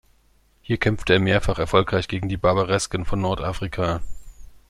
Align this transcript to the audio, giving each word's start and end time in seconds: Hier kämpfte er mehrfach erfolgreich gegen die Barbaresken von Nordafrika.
Hier 0.63 0.77
kämpfte 0.77 1.13
er 1.13 1.19
mehrfach 1.19 1.59
erfolgreich 1.59 2.07
gegen 2.07 2.27
die 2.27 2.35
Barbaresken 2.35 3.05
von 3.05 3.21
Nordafrika. 3.21 4.01